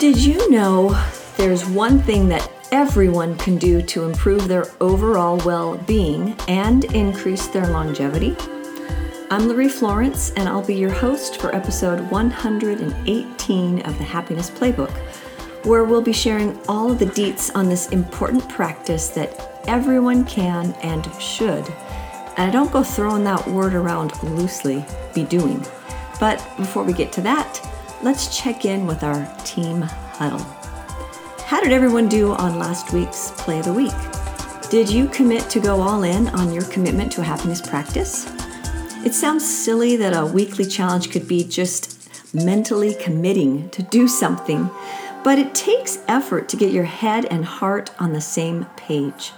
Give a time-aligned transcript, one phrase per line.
[0.00, 0.98] Did you know
[1.36, 7.48] there's one thing that everyone can do to improve their overall well being and increase
[7.48, 8.34] their longevity?
[9.30, 14.90] I'm Larry Florence, and I'll be your host for episode 118 of the Happiness Playbook,
[15.66, 20.72] where we'll be sharing all of the deets on this important practice that everyone can
[20.82, 21.68] and should.
[22.38, 24.82] And I don't go throwing that word around loosely,
[25.14, 25.62] be doing.
[26.18, 27.60] But before we get to that,
[28.02, 30.38] let's check in with our team huddle.
[31.44, 33.92] How did everyone do on last week's Play of the Week?
[34.70, 38.30] Did you commit to go all in on your commitment to a happiness practice?
[39.04, 44.70] It sounds silly that a weekly challenge could be just mentally committing to do something,
[45.24, 49.32] but it takes effort to get your head and heart on the same page.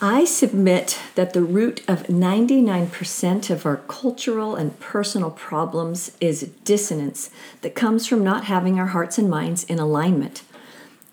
[0.00, 7.30] I submit that the root of 99% of our cultural and personal problems is dissonance
[7.62, 10.42] that comes from not having our hearts and minds in alignment.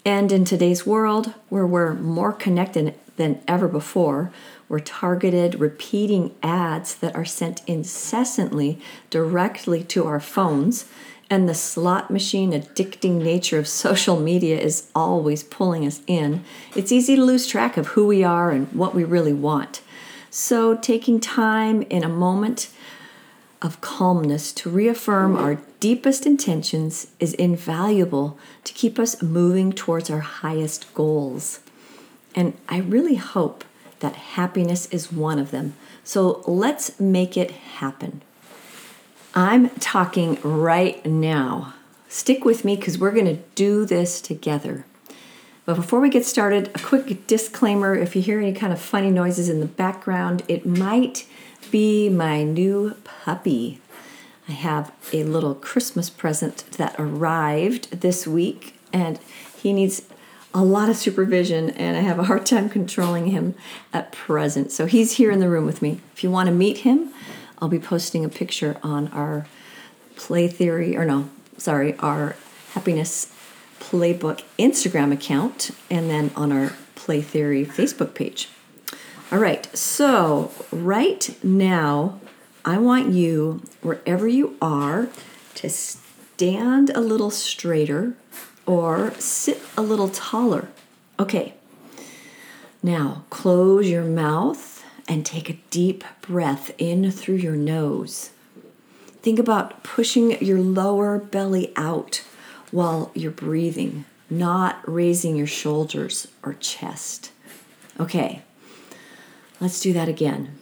[0.03, 4.31] And in today's world, where we're more connected than ever before,
[4.67, 10.85] we're targeted, repeating ads that are sent incessantly directly to our phones
[11.31, 16.43] and the slot machine addicting nature of social media is always pulling us in,
[16.75, 19.81] it's easy to lose track of who we are and what we really want.
[20.29, 22.69] So, taking time in a moment
[23.61, 30.19] of calmness to reaffirm our deepest intentions is invaluable to keep us moving towards our
[30.19, 31.61] highest goals.
[32.35, 33.63] And I really hope
[33.99, 35.75] that happiness is one of them.
[36.03, 38.21] So, let's make it happen.
[39.33, 41.73] I'm talking right now.
[42.09, 44.85] Stick with me because we're going to do this together.
[45.63, 49.09] But before we get started, a quick disclaimer if you hear any kind of funny
[49.09, 51.25] noises in the background, it might
[51.69, 53.79] be my new puppy.
[54.49, 59.17] I have a little Christmas present that arrived this week, and
[59.55, 60.01] he needs
[60.53, 63.55] a lot of supervision, and I have a hard time controlling him
[63.93, 64.73] at present.
[64.73, 66.01] So he's here in the room with me.
[66.13, 67.13] If you want to meet him,
[67.61, 69.45] I'll be posting a picture on our
[70.15, 72.35] Play Theory, or no, sorry, our
[72.73, 73.31] Happiness
[73.79, 78.49] Playbook Instagram account, and then on our Play Theory Facebook page.
[79.31, 82.19] All right, so right now,
[82.65, 85.09] I want you, wherever you are,
[85.55, 88.15] to stand a little straighter
[88.65, 90.67] or sit a little taller.
[91.19, 91.53] Okay,
[92.81, 94.70] now close your mouth
[95.11, 98.29] and take a deep breath in through your nose.
[99.21, 102.23] Think about pushing your lower belly out
[102.71, 107.33] while you're breathing, not raising your shoulders or chest.
[107.99, 108.41] Okay,
[109.59, 110.57] let's do that again.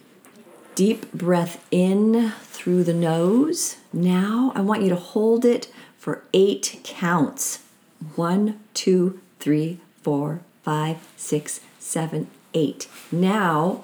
[0.73, 3.77] Deep breath in through the nose.
[3.93, 7.59] Now I want you to hold it for eight counts.
[8.15, 12.87] One, two, three, four, five, six, seven, eight.
[13.11, 13.83] Now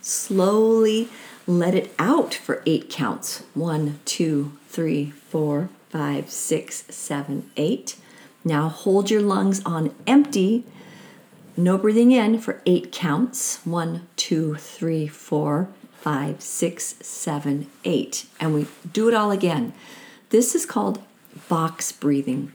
[0.00, 1.08] Slowly
[1.46, 3.42] let it out for eight counts.
[3.54, 7.96] One, two, three, four, five, six, seven, eight.
[8.44, 10.64] Now hold your lungs on empty.
[11.56, 13.64] No breathing in for eight counts.
[13.64, 18.26] One, two, three, four, five, six, seven, eight.
[18.38, 19.72] And we do it all again.
[20.30, 21.02] This is called
[21.48, 22.52] box breathing.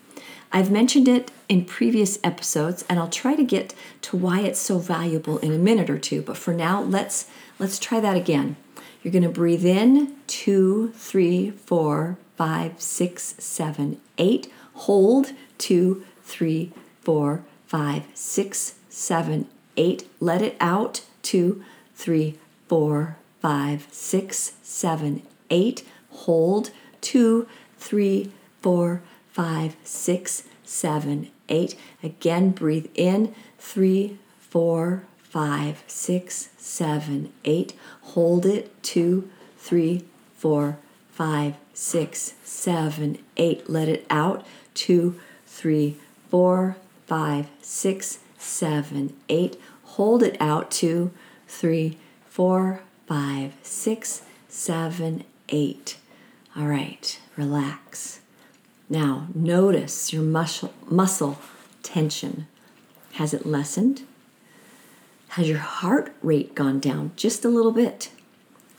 [0.55, 4.77] I've mentioned it in previous episodes and I'll try to get to why it's so
[4.77, 7.27] valuable in a minute or two, but for now, let's
[7.57, 8.55] let's try that again.
[9.01, 14.53] You're going to breathe in two, three, four, five, six, seven, eight.
[14.75, 16.71] Hold two, three,
[17.01, 20.07] four, five, six, seven, eight.
[20.19, 21.63] Let it out two,
[21.95, 22.37] three,
[22.67, 25.83] four, five, six, seven, eight.
[26.11, 26.69] Hold
[27.01, 27.47] two,
[27.79, 28.31] three,
[28.61, 29.01] four,
[29.33, 31.75] five, six, seven, eight.
[32.01, 37.73] Again, breathe in three, four, five, six, seven, eight.
[38.01, 40.05] Hold it two, three,
[40.37, 40.77] four,
[41.11, 43.67] five, six, seven, eight.
[43.67, 44.45] Let it out
[44.75, 45.97] two, three,
[46.29, 46.77] four,
[47.07, 49.59] five, six, seven, eight.
[49.83, 51.11] Hold it out two,
[51.47, 51.97] three,
[52.29, 55.97] four, five, six, seven, eight.
[56.55, 58.19] All right, relax.
[58.89, 61.39] Now, notice your muscle, muscle
[61.81, 62.47] tension.
[63.13, 64.03] Has it lessened?
[65.29, 68.11] Has your heart rate gone down just a little bit?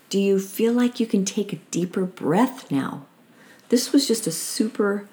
[0.09, 3.07] Do you feel like you can take a deeper breath now?
[3.71, 5.09] This was just a super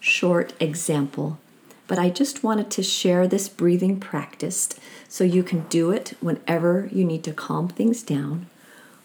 [0.00, 1.38] short example,
[1.86, 4.70] but I just wanted to share this breathing practice
[5.08, 8.46] so you can do it whenever you need to calm things down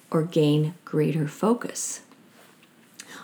[0.10, 2.02] or gain greater focus.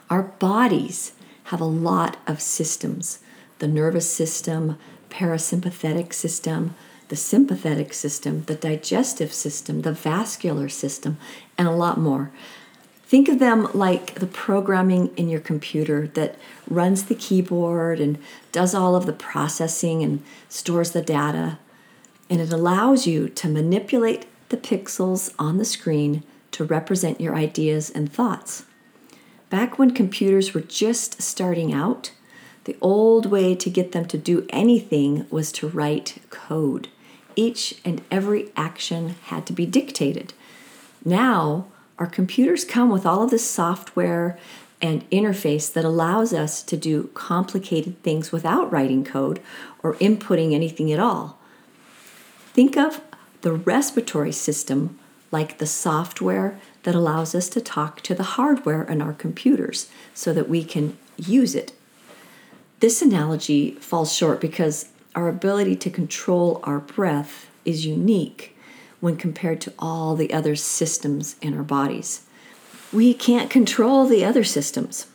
[0.10, 1.14] Our bodies
[1.48, 3.20] have a lot of systems
[3.60, 4.78] the nervous system,
[5.10, 6.76] parasympathetic system,
[7.08, 11.18] the sympathetic system, the digestive system, the vascular system,
[11.58, 12.30] and a lot more.
[13.06, 16.36] Think of them like the programming in your computer that
[16.70, 18.20] runs the keyboard and
[18.52, 21.58] does all of the processing and stores the data.
[22.30, 26.22] And it allows you to manipulate the pixels on the screen
[26.52, 28.66] to represent your ideas and thoughts.
[29.50, 32.12] Back when computers were just starting out,
[32.66, 36.90] the old way to get them to do anything was to write code.
[37.36, 40.34] Each and every action had to be dictated.
[41.06, 41.68] Now,
[41.98, 44.38] our computers come with all of this software
[44.82, 49.42] and interface that allows us to do complicated things without writing code
[49.82, 51.40] or inputting anything at all.
[52.54, 53.02] Think of
[53.42, 55.00] the respiratory system
[55.32, 60.32] like the software that allows us to talk to the hardware in our computers so
[60.32, 61.74] that we can use it.
[62.80, 68.56] This analogy falls short because our ability to control our breath is unique
[69.02, 72.22] when compared to all the other systems in our bodies.
[72.94, 75.08] We can't control the other systems,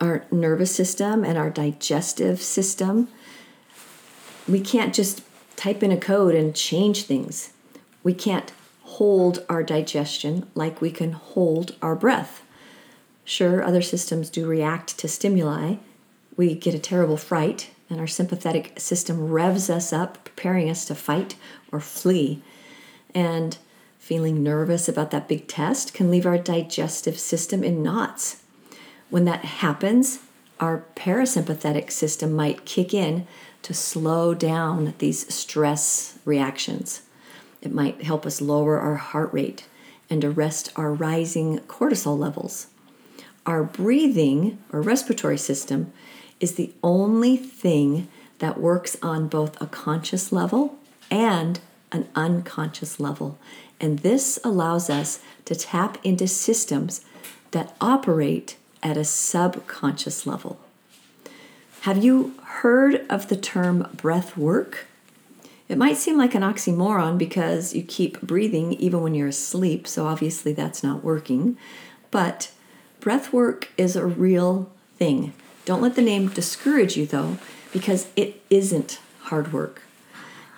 [0.00, 3.06] our nervous system and our digestive system.
[4.48, 5.20] We can't just
[5.56, 7.52] type in a code and change things.
[8.02, 8.50] We can't
[8.96, 12.42] hold our digestion like we can hold our breath.
[13.24, 15.76] Sure, other systems do react to stimuli.
[16.36, 20.94] We get a terrible fright, and our sympathetic system revs us up, preparing us to
[20.94, 21.36] fight
[21.70, 22.42] or flee.
[23.14, 23.58] And
[23.98, 28.42] feeling nervous about that big test can leave our digestive system in knots.
[29.10, 30.20] When that happens,
[30.58, 33.26] our parasympathetic system might kick in
[33.62, 37.02] to slow down these stress reactions.
[37.60, 39.66] It might help us lower our heart rate
[40.10, 42.68] and arrest our rising cortisol levels.
[43.46, 45.92] Our breathing or respiratory system
[46.40, 48.08] is the only thing
[48.38, 50.78] that works on both a conscious level
[51.10, 51.60] and
[51.90, 53.38] an unconscious level.
[53.80, 57.04] And this allows us to tap into systems
[57.50, 60.58] that operate at a subconscious level.
[61.82, 64.86] Have you heard of the term breath work?
[65.68, 70.06] It might seem like an oxymoron because you keep breathing even when you're asleep, so
[70.06, 71.58] obviously that's not working.
[72.10, 72.50] But
[73.00, 75.34] breath work is a real thing.
[75.66, 77.36] Don't let the name discourage you though,
[77.72, 79.82] because it isn't hard work.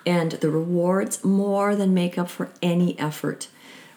[0.07, 3.49] And the rewards more than make up for any effort.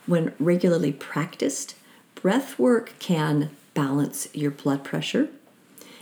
[0.08, 1.76] When regularly practiced,
[2.16, 5.30] breath work can balance your blood pressure.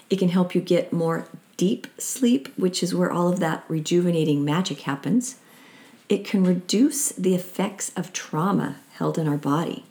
[0.10, 1.28] It can help you get more
[1.62, 5.36] deep sleep, which is where all of that rejuvenating magic happens,
[6.10, 9.86] it can reduce the effects of trauma held in our body.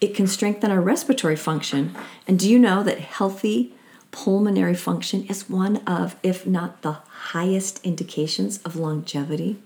[0.00, 1.92] It can strengthen our respiratory function.
[2.28, 3.74] And do you know that healthy
[4.12, 6.98] pulmonary function is one of, if not the
[7.32, 9.58] highest indications of longevity?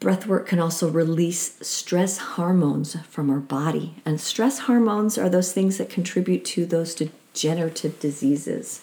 [0.00, 4.02] Breathwork can also release stress hormones from our body.
[4.04, 8.82] And stress hormones are those things that contribute to those degenerative diseases.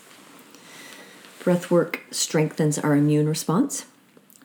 [1.46, 3.86] Breath work strengthens our immune response.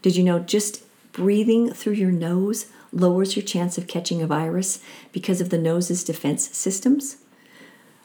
[0.02, 0.82] Did you know just
[1.12, 4.81] breathing through your nose lowers your chance of catching a virus
[5.11, 7.17] because of the nose's defense systems?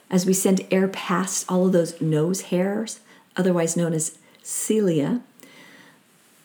[0.09, 3.01] As we send air past all of those nose hairs,
[3.36, 5.19] otherwise known as cilia,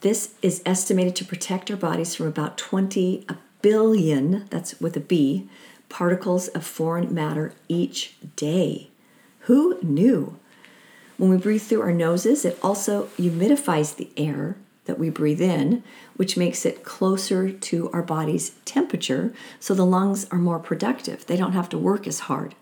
[0.01, 3.27] this is estimated to protect our bodies from about 20
[3.63, 5.49] billion, that's with a B,
[5.89, 8.91] particles of foreign matter each day.
[9.43, 10.37] Who knew?
[11.21, 15.85] When we breathe through our noses, it also humidifies the air that we breathe in,
[16.17, 21.27] which makes it closer to our body's temperature, so the lungs are more productive.
[21.27, 22.55] They don't have to work as hard.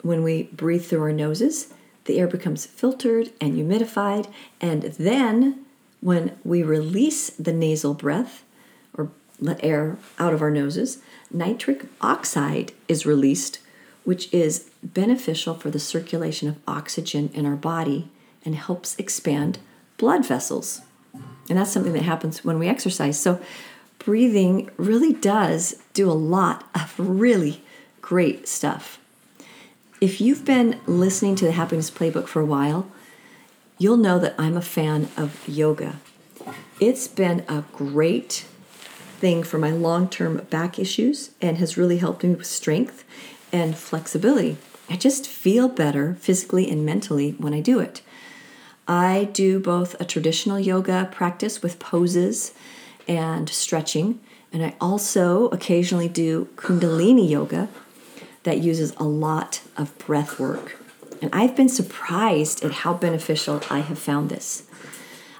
[0.00, 1.74] When we breathe through our noses,
[2.06, 4.32] the air becomes filtered and humidified,
[4.62, 5.66] and then
[6.00, 8.44] when we release the nasal breath
[8.96, 9.10] or
[9.40, 13.58] let air out of our noses, nitric oxide is released,
[14.08, 18.08] which is beneficial for the circulation of oxygen in our body
[18.42, 19.58] and helps expand
[19.98, 20.80] blood vessels.
[21.50, 23.20] And that's something that happens when we exercise.
[23.20, 23.38] So,
[23.98, 27.60] breathing really does do a lot of really
[28.00, 28.98] great stuff.
[30.00, 32.90] If you've been listening to the Happiness Playbook for a while,
[33.76, 35.96] you'll know that I'm a fan of yoga.
[36.80, 38.46] It's been a great
[39.20, 43.04] thing for my long term back issues and has really helped me with strength
[43.52, 44.56] and flexibility.
[44.90, 48.02] I just feel better physically and mentally when I do it.
[48.86, 52.52] I do both a traditional yoga practice with poses
[53.06, 54.18] and stretching,
[54.52, 57.68] and I also occasionally do Kundalini yoga
[58.44, 60.76] that uses a lot of breath work.
[61.20, 64.62] And I've been surprised at how beneficial I have found this.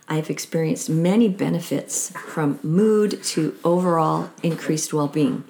[0.09, 5.45] I've experienced many benefits from mood to overall increased well being.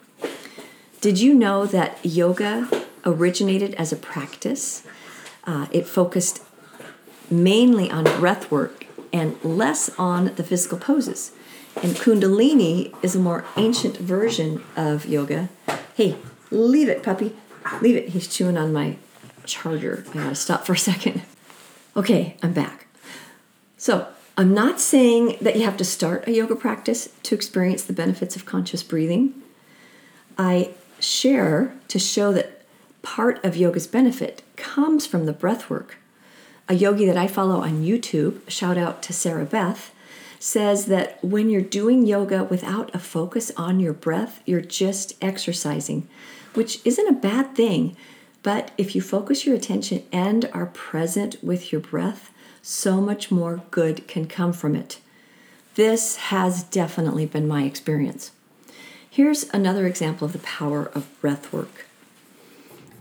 [1.00, 2.68] Did you know that yoga
[3.04, 4.84] originated as a practice?
[5.44, 6.42] Uh, it focused
[7.30, 11.30] mainly on breath work and less on the physical poses.
[11.82, 15.50] And Kundalini is a more ancient version of yoga.
[15.94, 16.16] Hey,
[16.50, 17.36] leave it, puppy.
[17.80, 18.08] Leave it.
[18.08, 18.96] He's chewing on my
[19.44, 20.04] charger.
[20.10, 21.22] I gotta stop for a second.
[21.96, 22.88] Okay, I'm back.
[23.76, 27.92] So, I'm not saying that you have to start a yoga practice to experience the
[27.92, 29.34] benefits of conscious breathing.
[30.36, 32.62] I share to show that
[33.02, 35.96] part of yoga's benefit comes from the breath work.
[36.68, 39.92] A yogi that I follow on YouTube, shout out to Sarah Beth,
[40.38, 46.06] says that when you're doing yoga without a focus on your breath, you're just exercising,
[46.54, 47.96] which isn't a bad thing.
[48.42, 53.62] But if you focus your attention and are present with your breath, so much more
[53.70, 55.00] good can come from it.
[55.74, 58.32] This has definitely been my experience.
[59.18, 61.86] Here's another example of the power of breath work.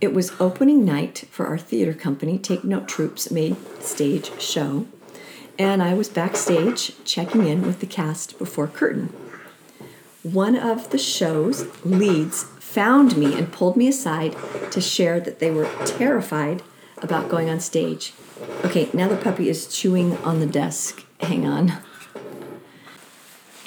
[0.01, 4.87] It was opening night for our theater company, Take Note Troops made stage show,
[5.59, 9.13] and I was backstage checking in with the cast before curtain.
[10.23, 14.35] One of the show's leads found me and pulled me aside
[14.71, 16.63] to share that they were terrified
[16.97, 18.11] about going on stage.
[18.65, 21.05] Okay, now the puppy is chewing on the desk.
[21.19, 21.73] Hang on.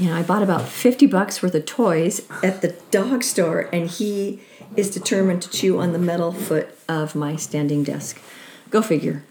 [0.00, 3.86] You know, I bought about 50 bucks worth of toys at the dog store, and
[3.86, 4.40] he
[4.74, 8.18] is determined to chew on the metal foot of my standing desk.
[8.70, 9.24] Go figure.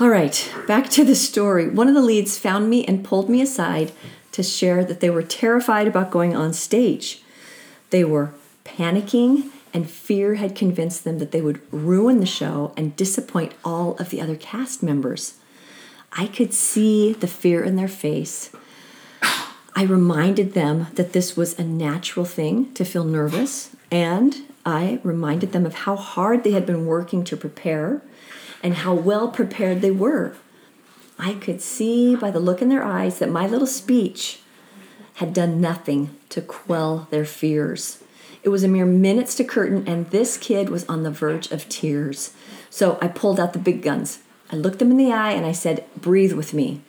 [0.00, 1.68] All right, back to the story.
[1.68, 3.92] One of the leads found me and pulled me aside
[4.32, 7.22] to share that they were terrified about going on stage.
[7.90, 8.32] They were
[8.64, 13.94] panicking, and fear had convinced them that they would ruin the show and disappoint all
[13.96, 15.34] of the other cast members.
[16.12, 18.50] I could see the fear in their face.
[19.78, 25.52] I reminded them that this was a natural thing to feel nervous, and I reminded
[25.52, 28.00] them of how hard they had been working to prepare
[28.62, 30.34] and how well prepared they were.
[31.18, 34.40] I could see by the look in their eyes that my little speech
[35.16, 38.02] had done nothing to quell their fears.
[38.42, 41.68] It was a mere minutes to curtain, and this kid was on the verge of
[41.68, 42.32] tears.
[42.70, 44.20] So I pulled out the big guns.
[44.50, 46.80] I looked them in the eye and I said, Breathe with me.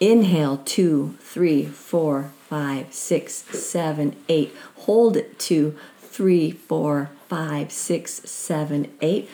[0.00, 4.54] Inhale, two, three, four, five, six, seven, eight.
[4.78, 9.30] Hold it, two, three, four, five, six, seven, eight.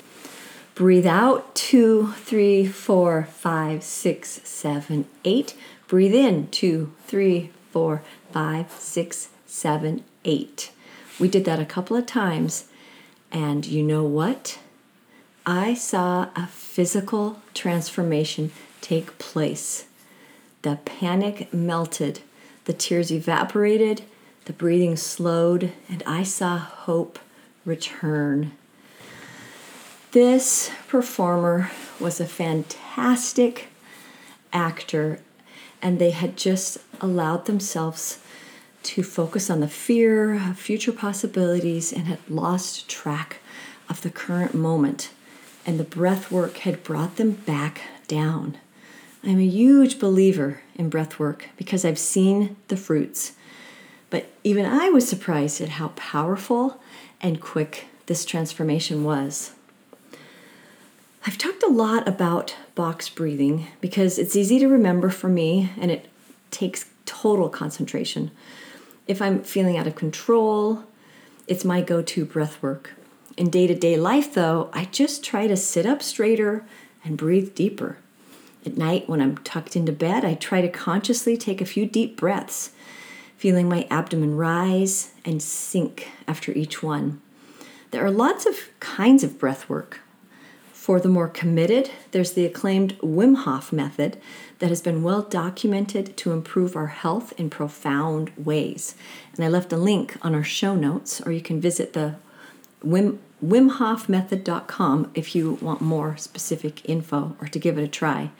[0.75, 5.55] Breathe out two, three, four, five, six, seven, eight.
[5.88, 8.02] Breathe in two, three, four,
[8.33, 10.73] five, six, seven, eight.
[11.19, 12.64] We did that a couple of times,
[13.31, 14.59] and you know what?
[15.45, 19.85] I saw a physical transformation take place.
[20.62, 22.21] The panic melted,
[22.67, 24.02] the tears evaporated,
[24.45, 27.19] the breathing slowed, and I saw hope
[27.64, 28.52] return.
[30.12, 33.69] This performer was a fantastic
[34.52, 35.21] actor,
[35.81, 38.19] and they had just allowed themselves
[38.83, 43.38] to focus on the fear of future possibilities and had lost track
[43.88, 45.11] of the current moment.
[45.64, 48.57] And the breath work had brought them back down.
[49.22, 53.32] I'm a huge believer in breath work because I've seen the fruits.
[54.08, 56.80] But even I was surprised at how powerful
[57.20, 59.52] and quick this transformation was.
[61.26, 65.90] I've talked a lot about box breathing because it's easy to remember for me and
[65.90, 66.08] it
[66.50, 68.30] takes total concentration.
[69.06, 70.84] If I'm feeling out of control,
[71.46, 72.92] it's my go to breath work.
[73.36, 76.64] In day to day life, though, I just try to sit up straighter
[77.04, 77.98] and breathe deeper.
[78.67, 82.17] At night, when I'm tucked into bed, I try to consciously take a few deep
[82.17, 82.73] breaths,
[83.37, 87.21] feeling my abdomen rise and sink after each one.
[87.90, 90.00] There are lots of kinds of breath work.
[90.73, 94.19] For the more committed, there's the acclaimed Wim Hof method
[94.59, 98.95] that has been well documented to improve our health in profound ways.
[99.35, 102.17] And I left a link on our show notes, or you can visit the
[102.84, 108.30] Wim, WimHofMethod.com if you want more specific info or to give it a try.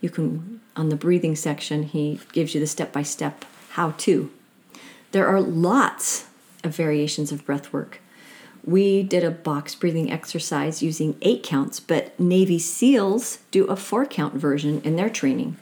[0.00, 4.30] You can, on the breathing section, he gives you the step by step how to.
[5.12, 6.26] There are lots
[6.62, 8.00] of variations of breath work
[8.68, 14.04] we did a box breathing exercise using eight counts, but Navy SEALs do a four
[14.04, 15.56] count version in their training.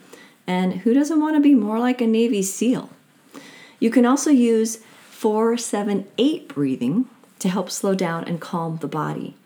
[0.44, 2.90] And who doesn't want to be more like a Navy SEAL?
[3.78, 4.78] You can also use
[5.10, 7.08] 478 breathing
[7.46, 9.36] to help slow down and calm the body.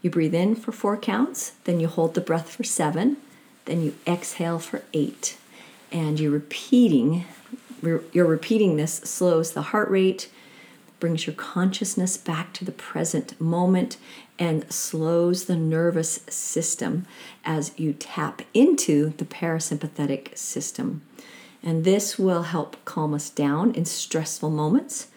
[0.00, 3.16] You breathe in for four counts, then you hold the breath for seven,
[3.64, 5.36] then you exhale for eight.
[5.90, 7.24] And you're repeating,
[7.82, 10.30] you're repeating this slows the heart rate,
[11.00, 13.96] brings your consciousness back to the present moment,
[14.38, 17.06] and slows the nervous system
[17.44, 21.02] as you tap into the parasympathetic system.
[21.60, 25.08] And this will help calm us down in stressful moments.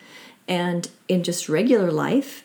[0.47, 2.43] And in just regular life,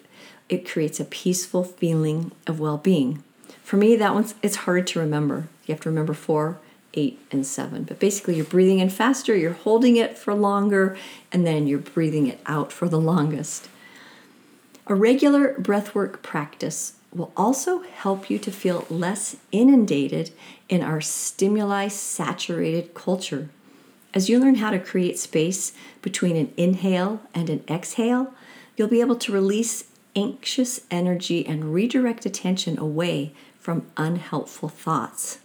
[0.49, 3.23] it creates a peaceful feeling of well being.
[3.63, 5.49] For me, that one's it's hard to remember.
[5.67, 6.59] You have to remember four,
[6.95, 7.85] eight, and seven.
[7.85, 10.97] But basically, you're breathing in faster, you're holding it for longer,
[11.31, 13.69] and then you're breathing it out for the longest.
[14.87, 20.33] A regular breathwork practice will also help you to feel less inundated
[20.69, 23.49] in our stimuli saturated culture.
[24.13, 28.35] As you learn how to create space between an inhale and an exhale,
[28.77, 29.85] you'll be able to release
[30.17, 35.39] anxious energy and redirect attention away from unhelpful thoughts.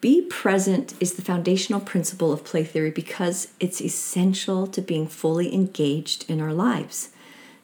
[0.00, 5.52] Be present is the foundational principle of play theory because it's essential to being fully
[5.52, 7.10] engaged in our lives.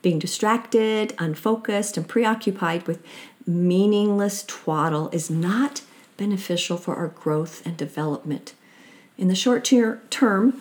[0.02, 3.02] Being distracted, unfocused, and preoccupied with
[3.47, 5.83] meaningless twaddle is not
[6.16, 8.54] beneficial for our growth and development.
[9.16, 10.61] In the short ter- term,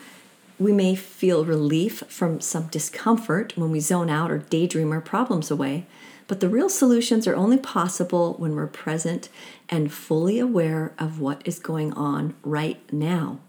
[0.60, 5.50] we may feel relief from some discomfort when we zone out or daydream our problems
[5.50, 5.86] away,
[6.28, 9.30] but the real solutions are only possible when we're present
[9.70, 13.40] and fully aware of what is going on right now.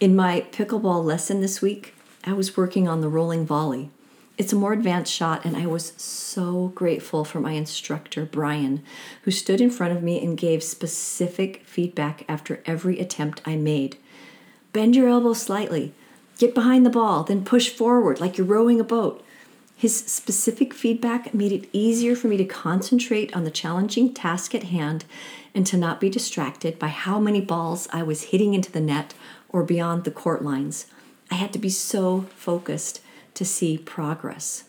[0.00, 3.90] In my pickleball lesson this week, I was working on the rolling volley.
[4.36, 8.82] It's a more advanced shot, and I was so grateful for my instructor, Brian,
[9.22, 13.96] who stood in front of me and gave specific feedback after every attempt I made.
[14.72, 15.92] Bend your elbow slightly.
[16.36, 19.24] Get behind the ball, then push forward like you're rowing a boat.
[19.76, 24.64] His specific feedback made it easier for me to concentrate on the challenging task at
[24.64, 25.04] hand
[25.54, 29.14] and to not be distracted by how many balls I was hitting into the net
[29.48, 30.86] or beyond the court lines.
[31.30, 33.00] I had to be so focused
[33.34, 34.64] to see progress.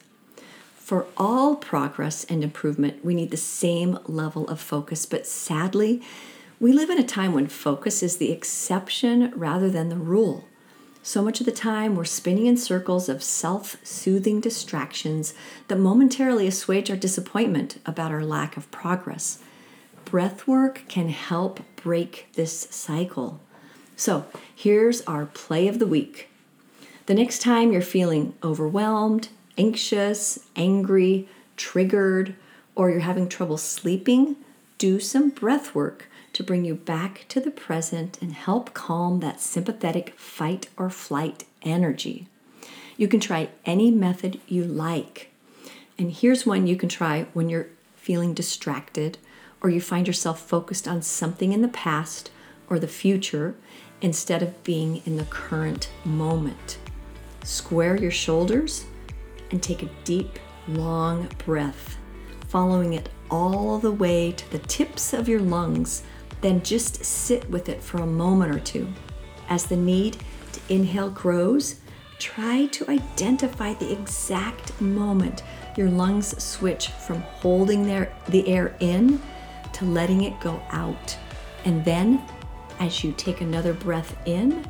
[0.77, 6.01] For all progress and improvement, we need the same level of focus, but sadly,
[6.59, 10.45] we live in a time when focus is the exception rather than the rule.
[11.01, 15.33] So much of the time, we're spinning in circles of self soothing distractions
[15.67, 19.39] that momentarily assuage our disappointment about our lack of progress.
[20.03, 23.39] Breath work can help break this cycle.
[23.95, 24.25] So,
[24.55, 26.29] here's our play of the week.
[27.05, 32.35] The next time you're feeling overwhelmed, anxious, angry, triggered,
[32.73, 34.37] or you're having trouble sleeping,
[34.79, 39.39] do some breath work to bring you back to the present and help calm that
[39.39, 42.27] sympathetic fight or flight energy.
[42.97, 45.31] You can try any method you like.
[45.99, 49.19] And here's one you can try when you're feeling distracted
[49.61, 52.31] or you find yourself focused on something in the past
[52.67, 53.53] or the future
[54.01, 56.79] instead of being in the current moment.
[57.45, 58.85] Square your shoulders
[59.51, 61.95] and take a deep, long breath,
[62.47, 66.03] following it all the way to the tips of your lungs
[66.41, 68.87] then just sit with it for a moment or two.
[69.49, 70.17] As the need
[70.51, 71.79] to inhale grows,
[72.19, 75.43] try to identify the exact moment
[75.75, 79.19] your lungs switch from holding their, the air in
[79.73, 81.17] to letting it go out.
[81.65, 82.21] And then,
[82.79, 84.63] as you take another breath in,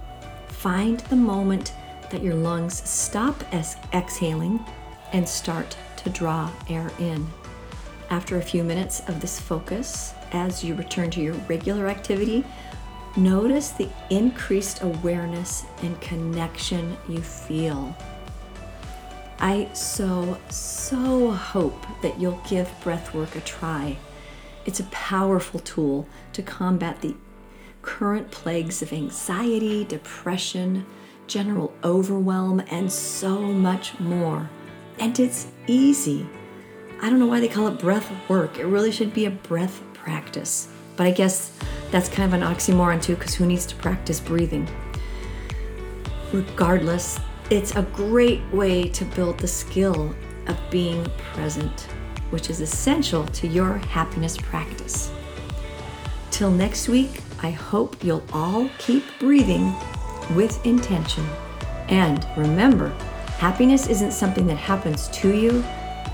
[0.48, 1.74] find the moment
[2.10, 4.64] that your lungs stop as exhaling
[5.14, 7.28] and start to draw air in.
[8.10, 12.46] After a few minutes of this focus, as you return to your regular activity,
[13.18, 17.96] notice the increased awareness and connection you feel.
[19.40, 23.98] I so, so hope that you'll give breathwork a try.
[24.66, 27.16] It's a powerful tool to combat the
[27.82, 30.86] current plagues of anxiety, depression,
[31.28, 34.50] general overwhelm, and so much more.
[35.00, 36.28] And it's easy.
[37.02, 38.58] I don't know why they call it breath work.
[38.58, 40.70] It really should be a breath practice.
[40.96, 41.52] But I guess
[41.92, 44.68] that's kind of an oxymoron too, because who needs to practice breathing?
[46.32, 50.16] Regardless, it's a great way to build the skill
[50.48, 51.82] of being present,
[52.30, 55.12] which is essential to your happiness practice.
[56.32, 59.74] Till next week, I hope you'll all keep breathing
[60.32, 61.26] with intention.
[61.90, 62.90] And remember,
[63.38, 65.64] happiness isn't something that happens to you,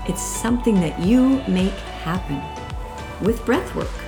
[0.08, 1.72] it's something that you make
[2.02, 2.42] happen
[3.24, 4.01] with breath work.